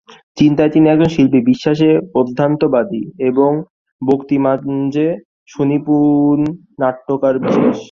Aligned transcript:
চিন্তায় 0.37 0.71
তিনি 0.71 0.85
একজন 0.89 1.09
শিল্পী, 1.15 1.39
বিশ্বাসে 1.51 1.89
অধ্যাত্মবাদী 2.19 3.01
এবং 3.29 3.51
বক্তৃতামঞ্চে 4.01 5.07
সুনিপুণ 5.47 6.37
নাট্যকার 6.79 7.35
বিশেষ। 7.39 7.77